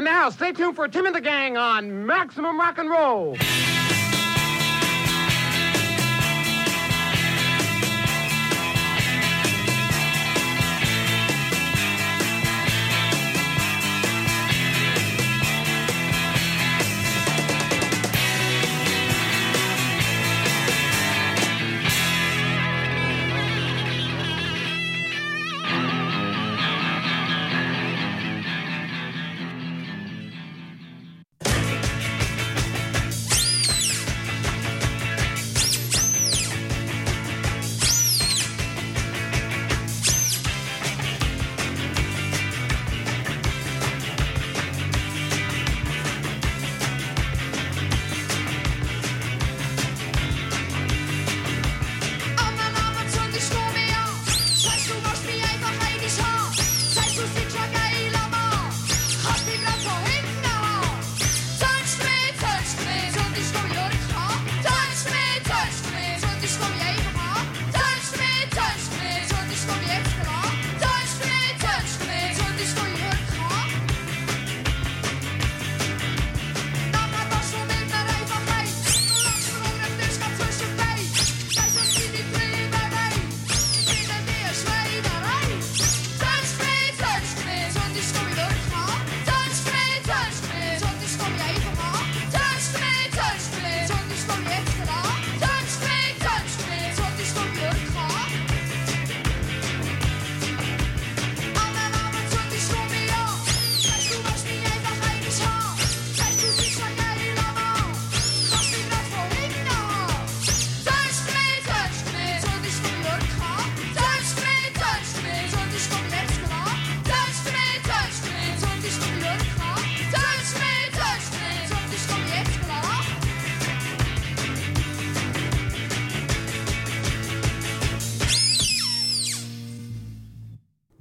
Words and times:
And 0.00 0.06
now, 0.06 0.30
stay 0.30 0.52
tuned 0.52 0.76
for 0.76 0.88
Tim 0.88 1.04
and 1.04 1.14
the 1.14 1.20
Gang 1.20 1.58
on 1.58 2.06
Maximum 2.06 2.58
Rock 2.58 2.78
and 2.78 2.88
Roll. 2.88 3.36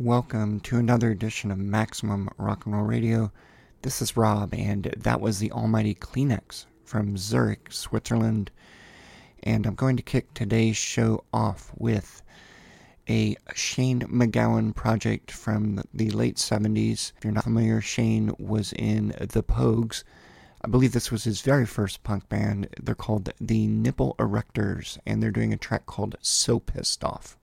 Welcome 0.09 0.61
to 0.61 0.77
another 0.77 1.11
edition 1.11 1.51
of 1.51 1.59
Maximum 1.59 2.29
Rock 2.39 2.65
and 2.65 2.73
Roll 2.73 2.83
Radio. 2.83 3.31
This 3.83 4.01
is 4.01 4.17
Rob, 4.17 4.55
and 4.55 4.85
that 4.97 5.21
was 5.21 5.37
the 5.37 5.51
Almighty 5.51 5.93
Kleenex 5.93 6.65
from 6.83 7.15
Zurich, 7.15 7.71
Switzerland. 7.71 8.49
And 9.43 9.67
I'm 9.67 9.75
going 9.75 9.97
to 9.97 10.01
kick 10.01 10.33
today's 10.33 10.77
show 10.77 11.25
off 11.31 11.71
with 11.77 12.23
a 13.07 13.37
Shane 13.53 13.99
MacGowan 13.99 14.73
project 14.73 15.29
from 15.29 15.83
the 15.93 16.09
late 16.09 16.37
70s. 16.37 17.11
If 17.15 17.23
you're 17.23 17.31
not 17.31 17.43
familiar, 17.43 17.79
Shane 17.79 18.31
was 18.39 18.73
in 18.73 19.09
The 19.19 19.43
Pogues. 19.43 20.03
I 20.63 20.69
believe 20.69 20.93
this 20.93 21.11
was 21.11 21.23
his 21.23 21.41
very 21.41 21.67
first 21.67 22.01
punk 22.01 22.27
band. 22.29 22.67
They're 22.81 22.95
called 22.95 23.31
the 23.39 23.67
Nipple 23.67 24.15
Erectors, 24.17 24.97
and 25.05 25.21
they're 25.21 25.29
doing 25.29 25.53
a 25.53 25.57
track 25.57 25.85
called 25.85 26.15
So 26.19 26.57
Pissed 26.57 27.03
Off. 27.03 27.37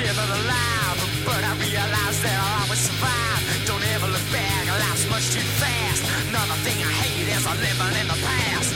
still 0.00 0.16
alive. 0.16 0.98
But 1.24 1.42
I 1.44 1.52
realize 1.60 2.18
that 2.24 2.36
I'll 2.40 2.64
always 2.64 2.80
survive. 2.80 3.40
Don't 3.68 3.84
ever 3.94 4.08
look 4.08 4.26
back, 4.32 4.64
life's 4.66 5.04
much 5.10 5.26
too 5.32 5.44
fast. 5.60 6.02
Another 6.28 6.56
thing 6.64 6.78
I 6.80 6.92
hate 7.04 7.28
is 7.28 7.44
I'm 7.44 7.58
living 7.60 7.94
in 8.00 8.06
the 8.08 8.18
past. 8.24 8.70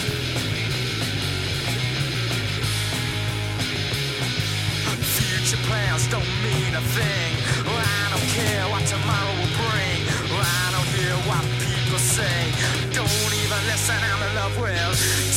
Future 5.16 5.62
plans 5.68 6.04
don't 6.12 6.32
mean 6.44 6.72
a 6.76 6.84
thing. 6.92 7.32
I 7.72 8.04
don't 8.12 8.28
care 8.36 8.64
what 8.68 8.84
tomorrow 8.84 9.34
will 9.40 9.54
bring. 9.64 10.00
I 10.28 10.66
don't 10.76 10.90
hear 10.98 11.16
what 11.28 11.44
people 11.64 11.98
say. 11.98 12.52
Don't 12.92 13.32
even 13.42 13.60
listen, 13.72 13.96
I'm 13.96 14.20
in 14.28 14.32
love 14.36 14.54
with. 14.60 15.33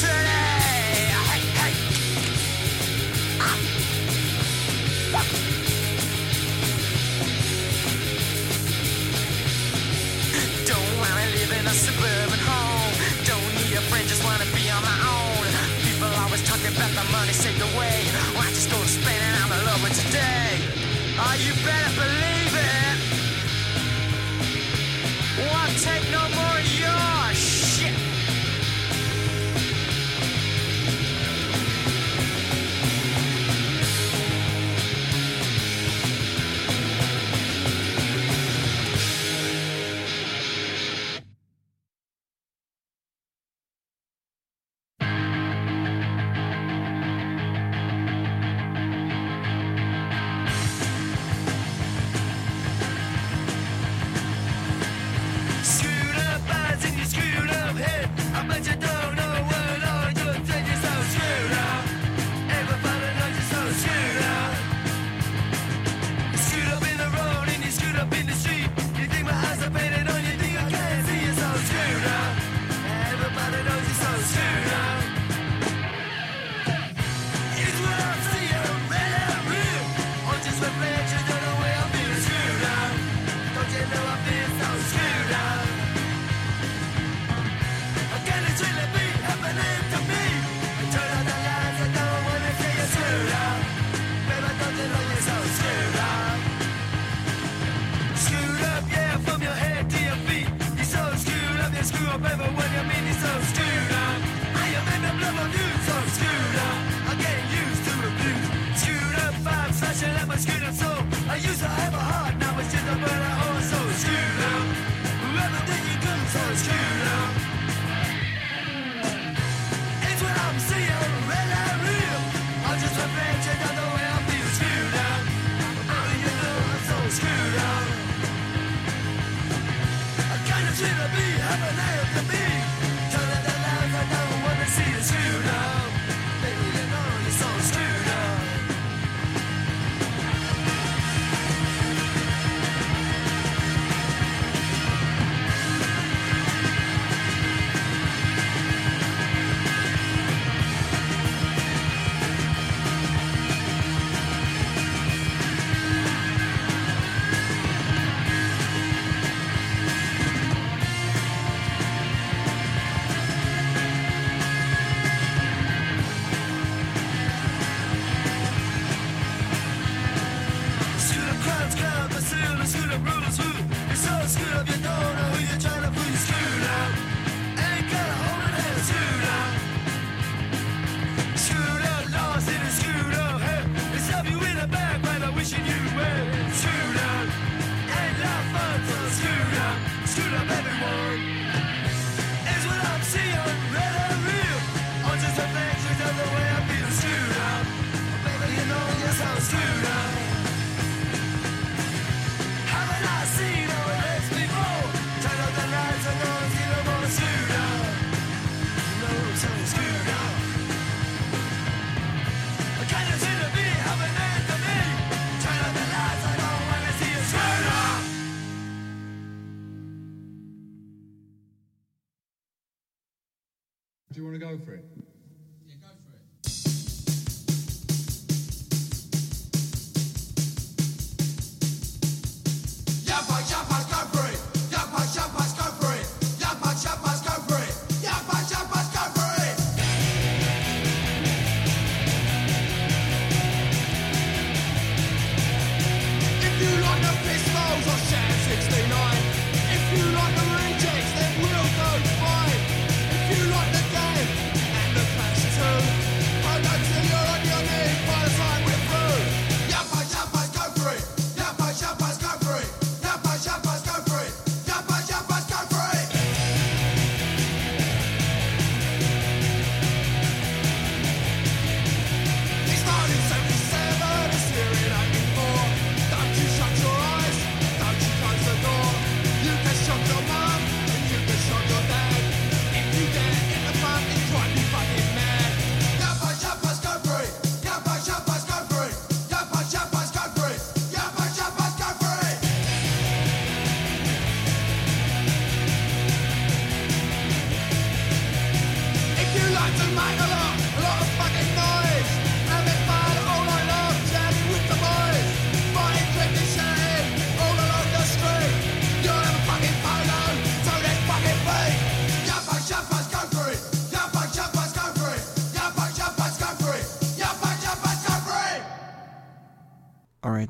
you 21.39 21.53
better 21.63 21.95
believe 22.01 22.26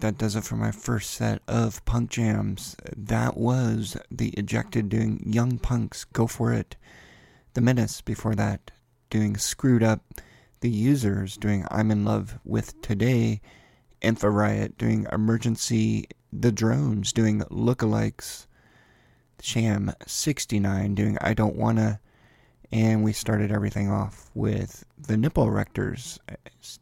that 0.02 0.18
does 0.18 0.36
it 0.36 0.44
for 0.44 0.56
my 0.56 0.72
first 0.72 1.12
set 1.12 1.42
of 1.48 1.84
punk 1.86 2.10
jams. 2.10 2.76
That 2.96 3.38
was 3.38 3.98
the 4.12 4.30
Ejected 4.30 4.90
doing 4.90 5.24
Young 5.26 5.58
Punks, 5.58 6.04
Go 6.06 6.28
For 6.28 6.54
It. 6.54 6.76
The 7.54 7.62
Menace 7.62 8.02
before 8.02 8.36
that 8.36 8.72
doing 9.10 9.38
Screwed 9.38 9.84
Up. 9.84 10.02
The 10.60 10.70
Users 10.70 11.38
doing 11.38 11.66
I'm 11.72 11.92
in 11.92 12.06
Love 12.06 12.40
with 12.44 12.82
Today. 12.82 13.42
Infa 14.02 14.34
Riot 14.34 14.78
doing 14.78 15.08
Emergency. 15.12 16.08
The 16.32 16.52
Drones 16.52 17.14
doing 17.14 17.42
Lookalikes. 17.52 18.48
Sham 19.42 19.94
69 20.06 20.96
doing 20.96 21.18
I 21.22 21.34
Don't 21.34 21.56
Wanna. 21.56 22.00
And 22.72 23.04
we 23.04 23.14
started 23.14 23.52
everything 23.52 23.90
off 23.90 24.30
with 24.34 24.84
the 24.98 25.16
Nipple 25.16 25.46
Erectors 25.46 26.20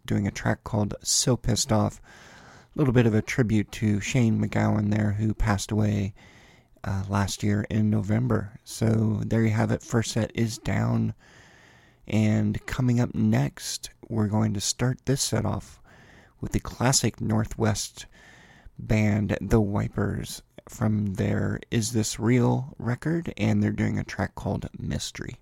doing 0.06 0.26
a 0.26 0.32
track 0.32 0.64
called 0.64 0.96
So 1.04 1.38
Pissed 1.38 1.72
Off 1.72 2.02
little 2.76 2.94
bit 2.94 3.06
of 3.06 3.16
a 3.16 3.22
tribute 3.22 3.72
to 3.72 4.02
Shane 4.02 4.40
MacGowan 4.40 4.92
there, 4.92 5.12
who 5.12 5.34
passed 5.34 5.72
away 5.72 6.14
uh, 6.84 7.04
last 7.08 7.42
year 7.42 7.66
in 7.70 7.90
November. 7.90 8.60
So 8.64 9.22
there 9.26 9.44
you 9.44 9.52
have 9.52 9.72
it. 9.72 9.82
First 9.82 10.12
set 10.12 10.32
is 10.36 10.58
down. 10.58 11.14
And 12.08 12.64
coming 12.66 13.00
up 13.00 13.16
next, 13.16 13.90
we're 14.10 14.28
going 14.28 14.54
to 14.54 14.62
start 14.62 15.00
this 15.06 15.22
set 15.22 15.46
off 15.46 15.80
with 16.42 16.52
the 16.52 16.60
classic 16.60 17.20
Northwest 17.20 18.06
band, 18.78 19.38
The 19.42 19.62
Wipers, 19.62 20.44
from 20.70 21.16
their 21.16 21.60
Is 21.72 21.94
This 21.94 22.20
Real 22.20 22.76
record. 22.78 23.34
And 23.38 23.64
they're 23.64 23.72
doing 23.72 23.98
a 23.98 24.04
track 24.04 24.36
called 24.36 24.70
Mystery. 24.78 25.38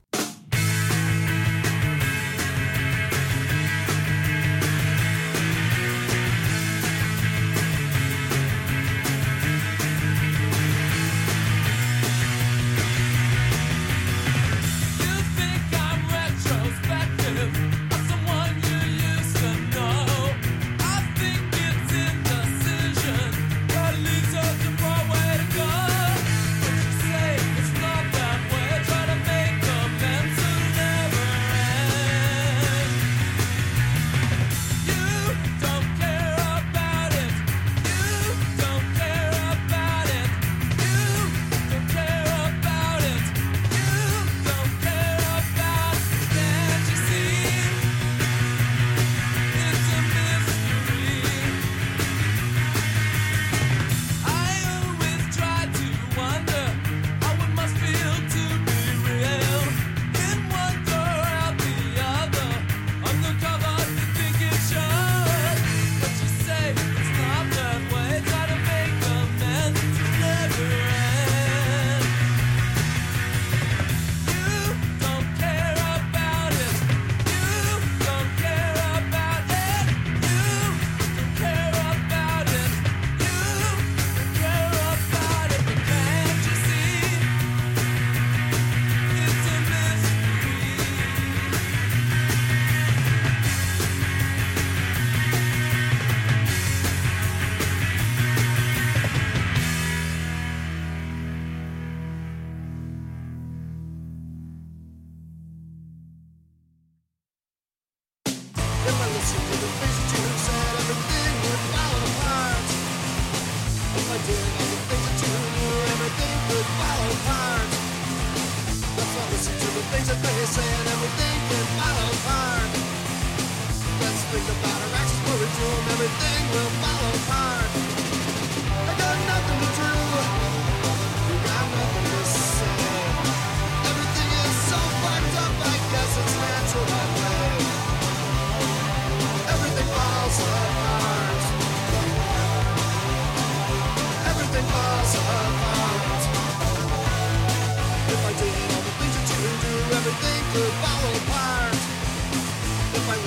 Natural 126.04 127.63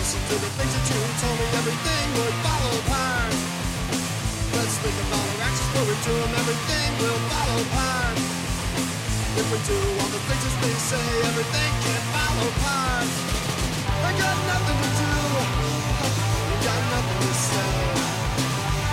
listen 0.07 0.23
to 0.31 0.39
the 0.39 0.51
things 0.55 0.71
that 0.71 0.87
you 0.87 1.03
told 1.19 1.35
me, 1.35 1.47
everything 1.59 2.07
would 2.15 2.37
fall 2.47 2.63
apart. 2.79 3.35
Let's 4.55 4.79
think 4.79 4.95
about 5.03 5.19
our 5.19 5.39
actions, 5.43 5.71
what 5.75 5.83
we 5.83 5.97
do, 5.99 6.15
and 6.15 6.35
everything 6.47 6.91
will 7.03 7.21
fall 7.27 7.51
apart. 7.67 8.17
If 9.35 9.47
we 9.51 9.59
do 9.67 9.79
all 9.99 10.11
the 10.15 10.23
things 10.31 10.45
that 10.47 10.57
they 10.63 10.77
say, 10.79 11.07
everything 11.27 11.73
can 11.83 12.03
fall 12.15 12.39
apart. 12.39 13.11
I 14.07 14.11
got 14.15 14.37
nothing 14.47 14.79
to 14.79 14.91
do, 14.95 15.15
you 16.55 16.57
got 16.63 16.83
nothing 16.95 17.21
to 17.27 17.35
say. 17.51 17.75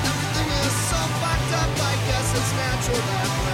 Everything 0.10 0.50
is 0.66 0.76
so 0.90 1.00
fucked 1.22 1.54
up, 1.62 1.72
I 1.78 1.94
guess 2.10 2.28
it's 2.42 2.52
natural 2.58 3.02
that 3.06 3.30
way. 3.30 3.53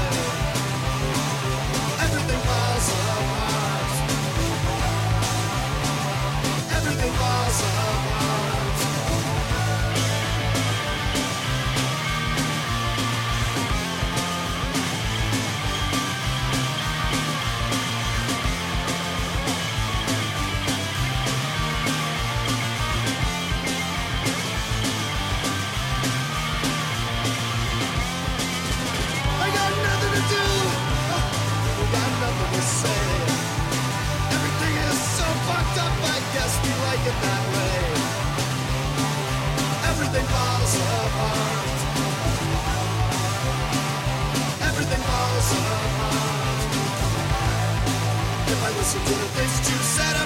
If 48.91 48.95
I 48.95 49.39
listen 49.39 49.65
to 49.65 50.13
the 50.13 50.18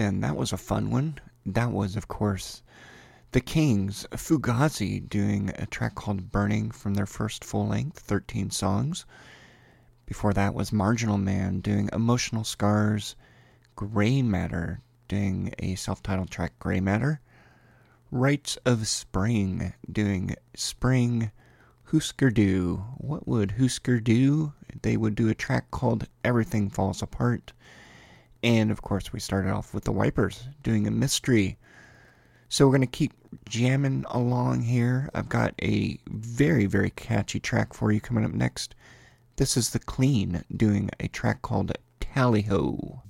then. 0.00 0.20
That 0.20 0.34
was 0.34 0.50
a 0.50 0.56
fun 0.56 0.90
one. 0.90 1.18
That 1.44 1.72
was, 1.72 1.94
of 1.94 2.08
course, 2.08 2.62
The 3.32 3.40
Kings, 3.42 4.06
Fugazi, 4.12 5.06
doing 5.06 5.52
a 5.58 5.66
track 5.66 5.94
called 5.94 6.32
Burning 6.32 6.70
from 6.70 6.94
their 6.94 7.04
first 7.04 7.44
full 7.44 7.68
length, 7.68 7.98
13 7.98 8.50
songs. 8.50 9.04
Before 10.06 10.32
that 10.32 10.54
was 10.54 10.72
Marginal 10.72 11.18
Man 11.18 11.60
doing 11.60 11.90
Emotional 11.92 12.44
Scars, 12.44 13.14
Gray 13.76 14.22
Matter 14.22 14.80
doing 15.06 15.52
a 15.58 15.74
self 15.74 16.02
titled 16.02 16.30
track, 16.30 16.58
Gray 16.58 16.80
Matter, 16.80 17.20
Rites 18.10 18.56
of 18.64 18.88
Spring 18.88 19.74
doing 19.92 20.34
Spring, 20.54 21.30
Husker 21.84 22.30
Du. 22.30 22.76
What 22.96 23.28
would 23.28 23.56
Husker 23.58 24.00
do? 24.00 24.54
They 24.80 24.96
would 24.96 25.14
do 25.14 25.28
a 25.28 25.34
track 25.34 25.70
called 25.70 26.08
Everything 26.24 26.70
Falls 26.70 27.02
Apart. 27.02 27.52
And 28.42 28.70
of 28.70 28.82
course, 28.82 29.12
we 29.12 29.20
started 29.20 29.50
off 29.50 29.74
with 29.74 29.84
the 29.84 29.92
wipers 29.92 30.48
doing 30.62 30.86
a 30.86 30.90
mystery. 30.90 31.58
So 32.48 32.66
we're 32.66 32.72
going 32.72 32.80
to 32.82 32.86
keep 32.86 33.12
jamming 33.48 34.04
along 34.08 34.62
here. 34.62 35.10
I've 35.14 35.28
got 35.28 35.54
a 35.62 35.98
very, 36.08 36.66
very 36.66 36.90
catchy 36.90 37.38
track 37.38 37.74
for 37.74 37.92
you 37.92 38.00
coming 38.00 38.24
up 38.24 38.32
next. 38.32 38.74
This 39.36 39.56
is 39.56 39.70
The 39.70 39.78
Clean 39.78 40.44
doing 40.54 40.90
a 40.98 41.08
track 41.08 41.42
called 41.42 41.72
Tally 42.00 42.42
Ho. 42.42 43.02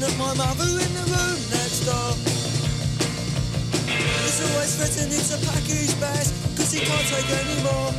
My 0.00 0.32
mother 0.32 0.64
in 0.64 0.92
the 0.96 1.04
room 1.12 1.40
next 1.52 1.84
door. 1.84 2.16
He's 4.24 4.40
always 4.40 4.72
threatening 4.76 5.20
to 5.28 5.36
pack 5.44 5.64
his 5.68 5.92
bags, 6.00 6.32
cause 6.56 6.72
he 6.72 6.80
can't 6.80 7.06
take 7.12 7.28
any 7.28 7.60
more. 7.60 7.92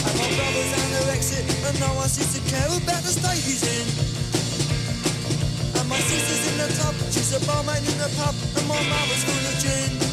And 0.00 0.16
my 0.16 0.28
brother's 0.32 0.72
anorexic, 0.80 1.44
and 1.68 1.76
no 1.80 1.92
one 2.00 2.08
seems 2.08 2.32
to 2.36 2.42
care 2.48 2.72
about 2.72 3.02
the 3.04 3.12
state 3.12 3.44
he's 3.44 3.64
in. 3.68 3.86
And 5.76 5.88
my 5.90 5.98
sister's 6.00 6.48
in 6.48 6.56
the 6.56 6.68
tub, 6.80 6.94
she's 7.12 7.36
a 7.36 7.40
barmaid 7.44 7.84
in 7.84 7.98
the 7.98 8.08
pub, 8.16 8.34
and 8.56 8.66
my 8.66 8.80
mother's 8.88 9.24
full 9.28 9.36
of 9.36 9.56
gin. 9.60 10.05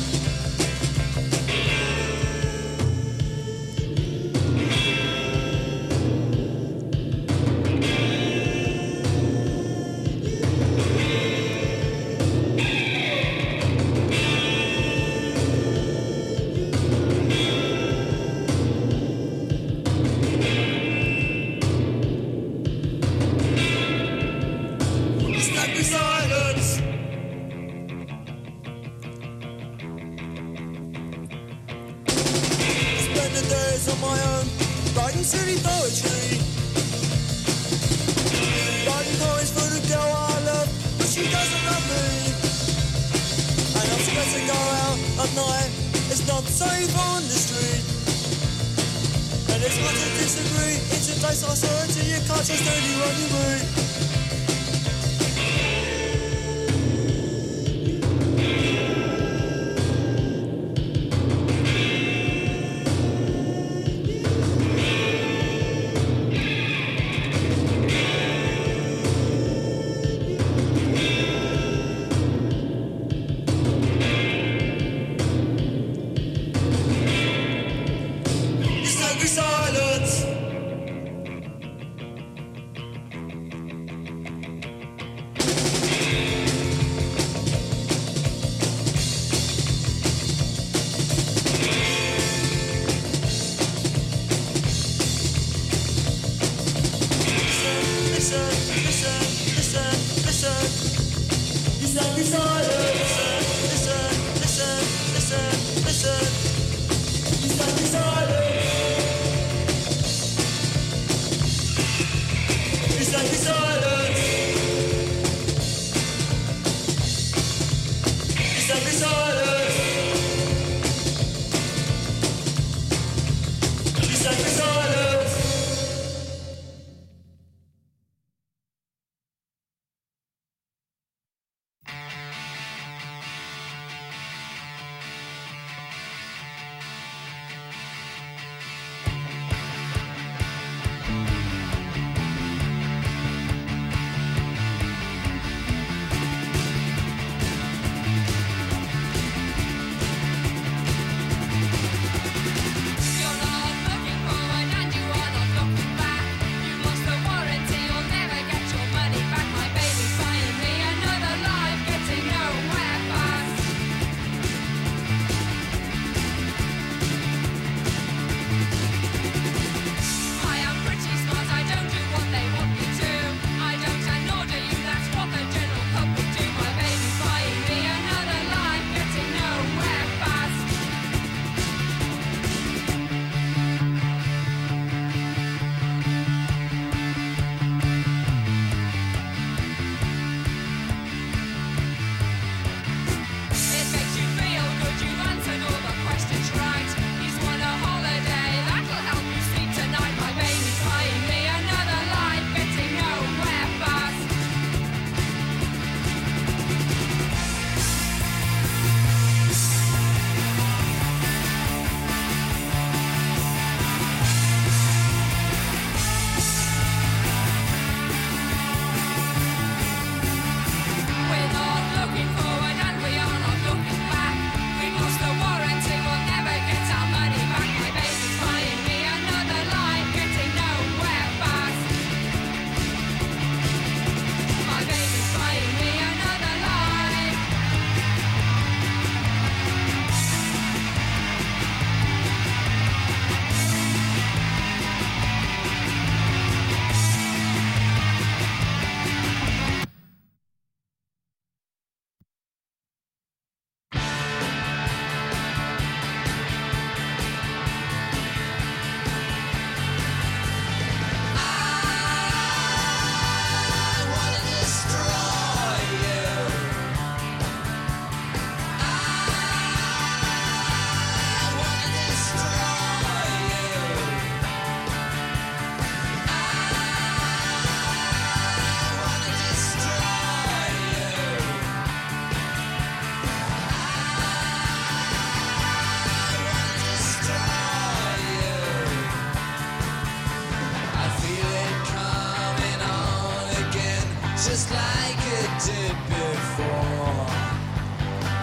just 294.46 294.70
like 294.72 295.24
it 295.40 295.50
did 295.64 295.96
before. 296.10 297.28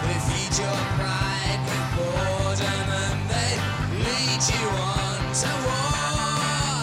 They 0.01 0.17
feed 0.27 0.53
your 0.57 0.81
pride 0.97 1.61
with 1.67 1.87
boredom 1.95 2.87
and 3.05 3.29
they 3.29 3.53
lead 4.05 4.41
you 4.49 4.65
on 4.81 5.19
to 5.41 5.51
war. 5.67 6.81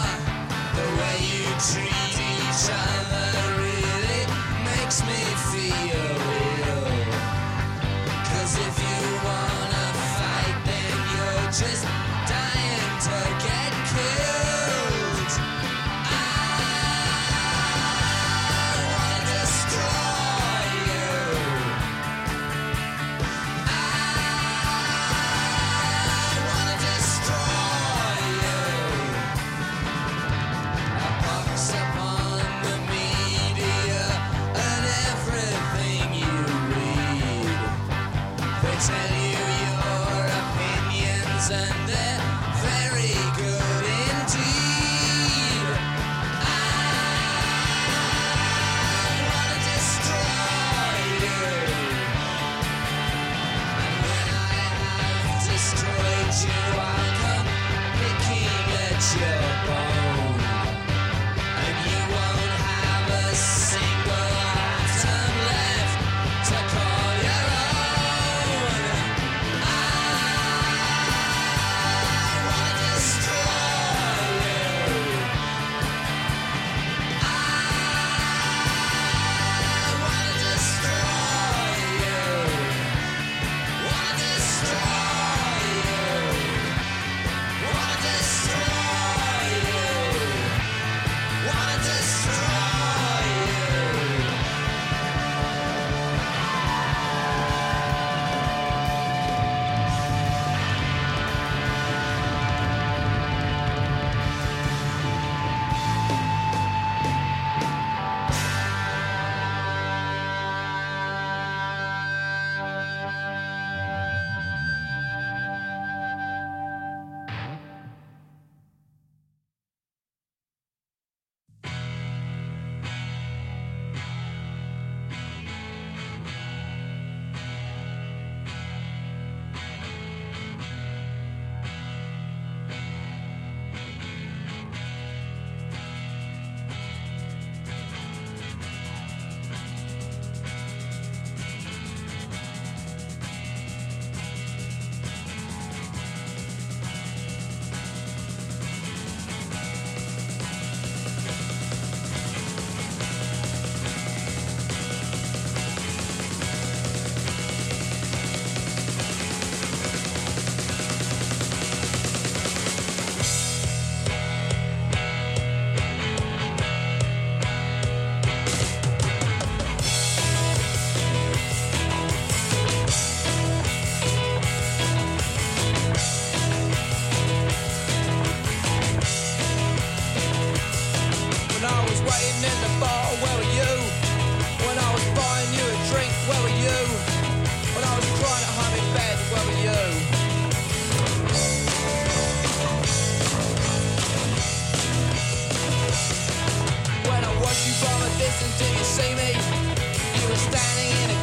The 0.77 0.87
way 0.99 1.19
you 1.35 1.47
treat 1.67 2.15
each 2.31 2.65
other 2.71 3.29
really 3.59 4.23
makes 4.63 5.03
me 5.03 5.19
feel. 5.51 6.18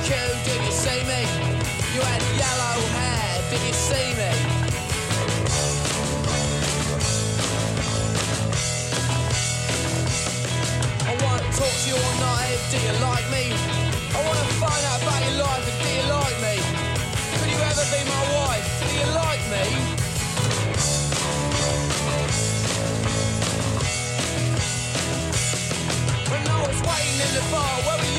Queue, 0.06 0.34
did 0.46 0.62
you 0.62 0.70
see 0.70 1.02
me? 1.02 1.22
You 1.90 2.00
had 2.06 2.22
yellow 2.38 2.78
hair, 2.94 3.42
did 3.50 3.62
you 3.66 3.74
see 3.74 4.08
me? 4.14 4.30
I 11.10 11.12
wanna 11.24 11.42
talk 11.58 11.74
to 11.82 11.86
you 11.90 11.98
all 11.98 12.16
night, 12.22 12.58
do 12.70 12.78
you 12.86 12.94
like 13.02 13.26
me? 13.34 13.50
I 14.14 14.18
wanna 14.26 14.46
find 14.62 14.82
out 14.90 15.02
about 15.02 15.20
your 15.26 15.38
life, 15.42 15.66
do 15.82 15.88
you 15.98 16.06
like 16.18 16.38
me? 16.46 16.56
Could 17.38 17.50
you 17.50 17.58
ever 17.70 17.86
be 17.90 18.00
my 18.14 18.22
wife? 18.38 18.66
Do 18.86 18.94
you 19.02 19.08
like 19.22 19.42
me? 19.54 19.64
When 26.30 26.42
I 26.54 26.58
was 26.62 26.78
waiting 26.90 27.18
in 27.26 27.30
the 27.38 27.44
bar, 27.50 27.74
where 27.86 27.98
were? 27.98 28.15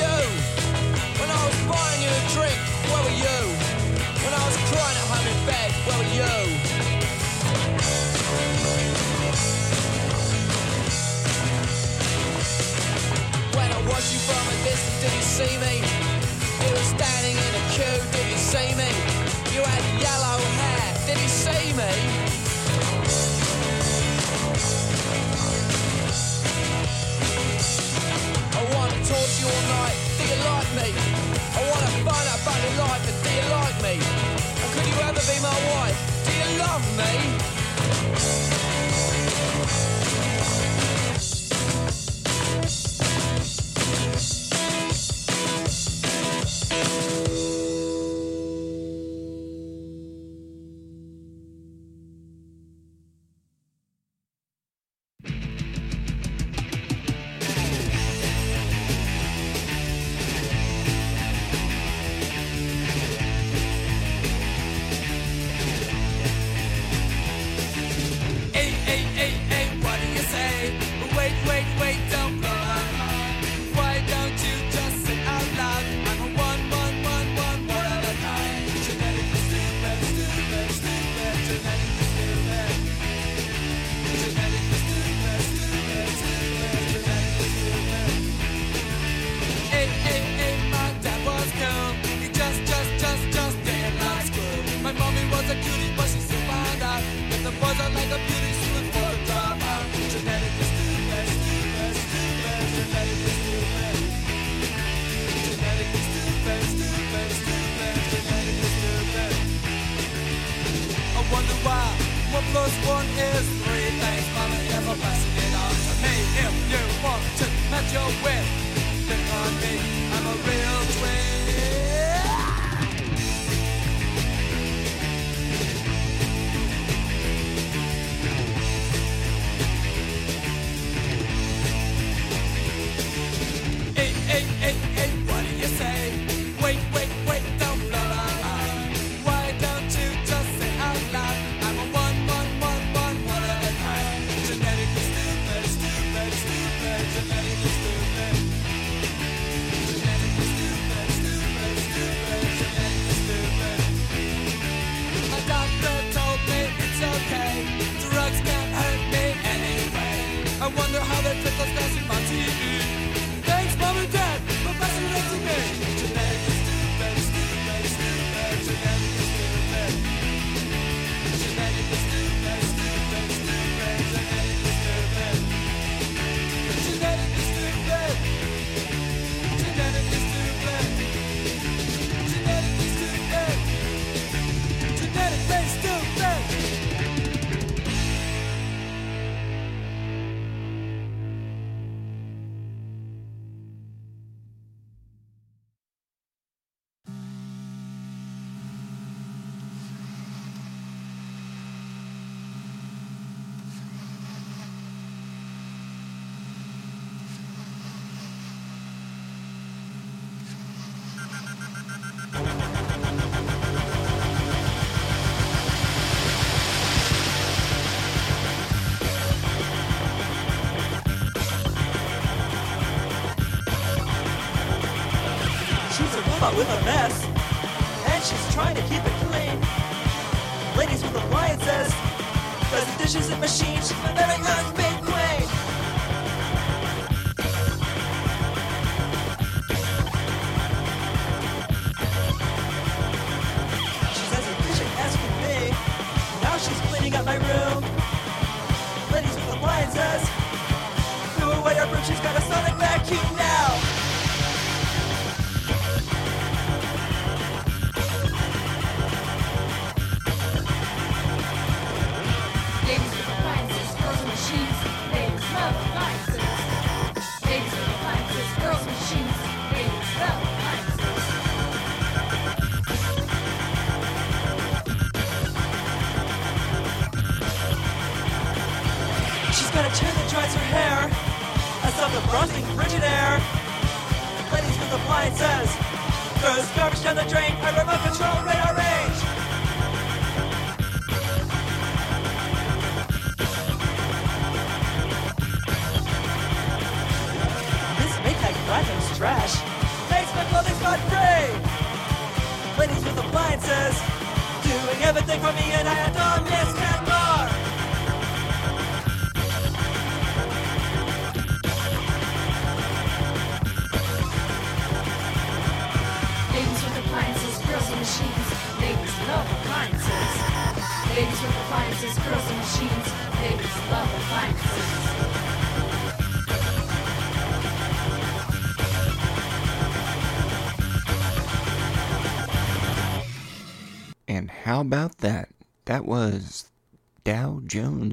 When 5.88 5.96
I 13.72 13.80
watched 13.88 14.12
you 14.12 14.20
from 14.20 14.44
a 14.48 14.56
distance, 14.68 15.00
did 15.02 15.14
you 15.16 15.24
see 15.24 15.56
me? 15.64 15.80
You 16.60 16.68
were 16.76 16.90
standing 16.92 17.38
in 17.38 17.56
a 17.56 17.64
queue, 17.72 18.04
did 18.12 18.28
you 18.32 18.38
see 18.38 18.76
me? 18.76 18.92
You 19.56 19.64
had 19.64 19.84
yellow 20.04 20.40
hair, 20.60 20.92
did 21.08 21.16
you 21.24 21.30
see 21.30 21.72
me? 21.72 21.88
I 28.52 28.60
wanna 28.76 29.00
talk 29.08 29.24
to 29.24 29.40
you 29.40 29.48
all 29.48 29.64
night, 29.80 29.96
do 30.18 30.24
you 30.28 30.36
like 30.52 30.68
me? 30.76 30.92
I 31.56 31.64
wanna 31.72 31.92
find 32.04 32.28
out 32.28 32.44
about 32.44 32.60
your 32.66 32.76
life, 32.84 33.08
do 33.24 33.30
you 33.32 33.48
like 33.56 33.67
me? 33.67 33.67
Love 36.78 36.98
me? 36.98 37.37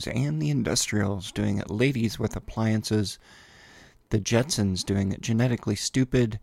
Jetsons 0.04 0.26
and 0.26 0.42
the 0.42 0.50
Industrials 0.50 1.32
doing 1.32 1.58
it, 1.58 1.70
Ladies 1.70 2.18
with 2.18 2.36
Appliances, 2.36 3.18
the 4.10 4.18
Jetsons 4.18 4.84
doing 4.84 5.12
it, 5.12 5.20
Genetically 5.20 5.76
Stupid, 5.76 6.38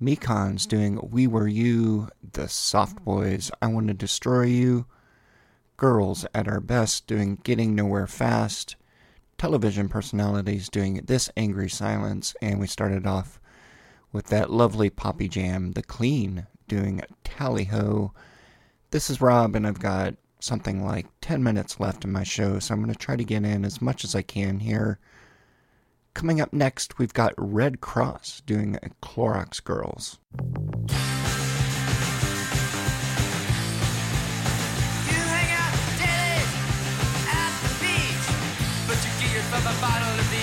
Mekons 0.00 0.66
doing 0.66 0.96
Where 0.96 1.30
Were 1.30 1.48
You, 1.48 2.08
the 2.32 2.48
Soft 2.48 3.02
Boys, 3.04 3.50
I 3.60 3.68
Want 3.68 3.88
to 3.88 3.94
Destroy 3.94 4.42
You, 4.42 4.86
Girls 5.76 6.26
at 6.34 6.48
Our 6.48 6.60
Best 6.60 7.06
doing 7.06 7.38
Getting 7.42 7.74
Nowhere 7.74 8.06
Fast, 8.06 8.76
television 9.38 9.88
personalities 9.88 10.68
doing 10.68 11.02
This 11.06 11.30
Angry 11.36 11.70
Silence, 11.70 12.34
and 12.42 12.60
we 12.60 12.66
started 12.66 13.06
off 13.06 13.40
with 14.12 14.26
that 14.26 14.50
lovely 14.50 14.90
Poppy 14.90 15.28
Jam, 15.28 15.72
The 15.72 15.82
Clean, 15.82 16.46
doing 16.68 17.00
Tally 17.24 17.64
Ho. 17.64 18.12
This 18.90 19.08
is 19.08 19.22
Rob, 19.22 19.56
and 19.56 19.66
I've 19.66 19.80
got 19.80 20.14
something 20.42 20.84
like 20.84 21.06
10 21.20 21.42
minutes 21.42 21.80
left 21.80 22.04
in 22.04 22.12
my 22.12 22.24
show, 22.24 22.58
so 22.58 22.74
I'm 22.74 22.82
going 22.82 22.92
to 22.92 22.98
try 22.98 23.16
to 23.16 23.24
get 23.24 23.44
in 23.44 23.64
as 23.64 23.80
much 23.80 24.04
as 24.04 24.14
I 24.14 24.22
can 24.22 24.60
here. 24.60 24.98
Coming 26.14 26.40
up 26.40 26.52
next, 26.52 26.98
we've 26.98 27.14
got 27.14 27.32
Redd 27.38 27.80
Kross 27.80 28.44
doing 28.44 28.76
a 28.76 28.90
Clorox 29.04 29.62
Girls. 29.62 30.18
bottle 39.82 40.18
of 40.20 40.41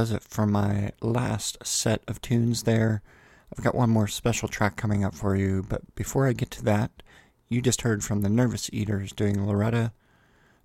does 0.00 0.12
it 0.12 0.22
for 0.22 0.46
my 0.46 0.90
last 1.02 1.58
set 1.62 2.00
of 2.08 2.22
tunes 2.22 2.62
there. 2.62 3.02
I've 3.52 3.62
got 3.62 3.74
one 3.74 3.90
more 3.90 4.08
special 4.08 4.48
track 4.48 4.74
coming 4.74 5.04
up 5.04 5.14
for 5.14 5.36
you, 5.36 5.62
but 5.68 5.94
before 5.94 6.26
I 6.26 6.32
get 6.32 6.50
to 6.52 6.64
that, 6.64 6.90
you 7.50 7.60
just 7.60 7.82
heard 7.82 8.02
from 8.02 8.22
the 8.22 8.30
Nervous 8.30 8.70
Eaters 8.72 9.12
doing 9.12 9.46
Loretta, 9.46 9.92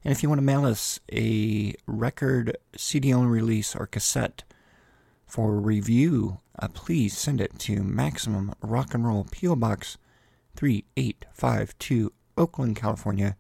And 0.05 0.13
if 0.13 0.23
you 0.23 0.29
want 0.29 0.41
to 0.41 0.45
mail 0.45 0.67
us 0.67 1.01
a 1.11 1.73
record, 1.87 2.59
CD 2.77 3.15
only 3.15 3.29
release, 3.29 3.75
or 3.75 3.87
cassette 3.87 4.45
for 5.25 5.59
review, 5.59 6.41
uh, 6.59 6.69
please 6.69 7.17
send 7.17 7.41
it 7.41 7.59
to 7.61 7.83
Maximum 7.83 8.53
Rock 8.61 8.93
and 8.93 9.07
Roll 9.07 9.27
P.O. 9.31 9.57
Box 9.57 9.97
3852, 10.57 12.13
Oakland, 12.37 12.77
California 12.77 13.39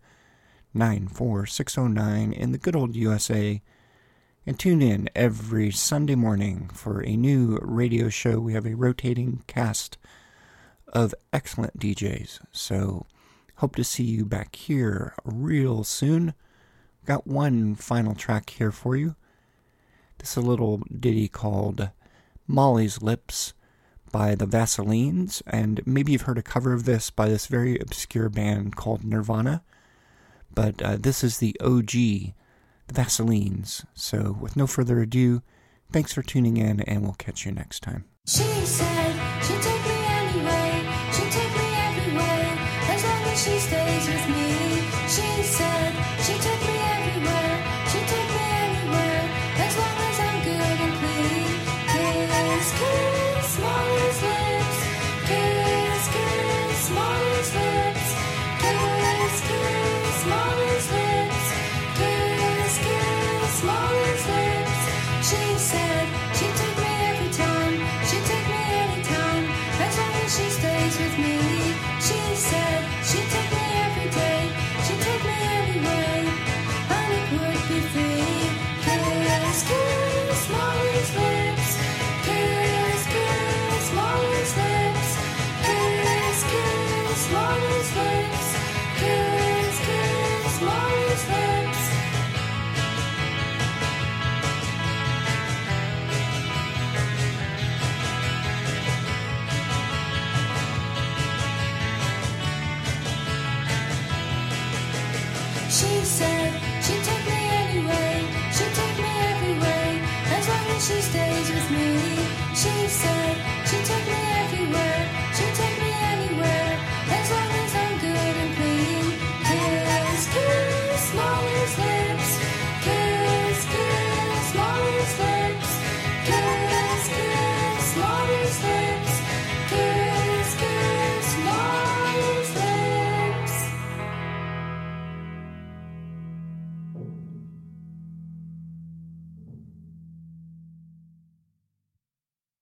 94609 0.73 2.33
in 2.33 2.53
the 2.53 2.59
good 2.59 2.75
old 2.75 2.97
USA. 2.97 3.61
And 4.49 4.57
tune 4.57 4.81
in 4.81 5.11
every 5.13 5.73
Sunday 5.73 6.15
morning 6.15 6.71
for 6.73 7.01
a 7.01 7.17
new 7.17 7.59
radio 7.61 8.09
show. 8.09 8.39
We 8.39 8.53
have 8.53 8.65
a 8.65 8.77
rotating 8.77 9.43
cast 9.49 9.99
of 10.87 11.17
excellent 11.33 11.81
DJs. 11.81 12.39
So, 12.53 13.07
hope 13.57 13.75
to 13.75 13.83
see 13.83 14.05
you 14.05 14.25
back 14.25 14.55
here 14.55 15.15
real 15.25 15.83
soon. 15.83 16.33
Got 17.05 17.27
one 17.27 17.75
final 17.75 18.15
track 18.15 18.51
here 18.51 18.71
for 18.71 18.95
you. 18.95 19.17
This 20.19 20.31
is 20.31 20.45
a 20.45 20.49
little 20.49 20.81
ditty 20.97 21.27
called 21.27 21.91
Molly's 22.47 23.03
Lips 23.03 23.53
by 24.13 24.37
the 24.37 24.47
Vaselines, 24.47 25.43
and 25.49 25.85
maybe 25.85 26.13
you've 26.13 26.23
heard 26.23 26.39
a 26.39 26.43
cover 26.43 26.73
of 26.73 26.85
this 26.85 27.11
by 27.11 27.29
this 27.29 27.49
very 27.49 27.81
obscure 27.81 28.29
band 28.29 28.77
called 28.77 29.03
Nirvana. 29.03 29.65
But 30.55 30.81
uh, 30.81 30.99
this 31.01 31.25
is 31.25 31.39
the 31.39 31.61
OG 31.61 32.33
the 32.87 32.95
Vaselines. 32.95 33.85
So, 33.95 34.37
with 34.41 34.57
no 34.57 34.67
further 34.67 35.01
ado, 35.01 35.43
thanks 35.93 36.13
for 36.13 36.23
tuning 36.23 36.57
in, 36.57 36.81
and 36.81 37.03
we'll 37.03 37.15
catch 37.15 37.45
you 37.47 37.53
next 37.53 37.83
time. 37.83 38.05